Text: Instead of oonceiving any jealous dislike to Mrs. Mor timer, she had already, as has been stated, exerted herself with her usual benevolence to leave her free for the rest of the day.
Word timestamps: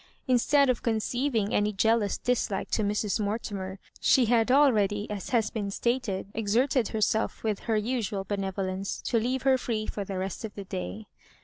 Instead 0.27 0.67
of 0.67 0.81
oonceiving 0.87 1.53
any 1.53 1.71
jealous 1.71 2.17
dislike 2.17 2.71
to 2.71 2.81
Mrs. 2.81 3.19
Mor 3.19 3.37
timer, 3.37 3.77
she 3.99 4.25
had 4.25 4.49
already, 4.51 5.07
as 5.11 5.29
has 5.29 5.51
been 5.51 5.69
stated, 5.69 6.25
exerted 6.33 6.87
herself 6.87 7.43
with 7.43 7.59
her 7.69 7.77
usual 7.77 8.23
benevolence 8.23 8.99
to 9.03 9.19
leave 9.19 9.43
her 9.43 9.59
free 9.59 9.85
for 9.85 10.03
the 10.03 10.17
rest 10.17 10.43
of 10.43 10.55
the 10.55 10.65
day. 10.65 11.05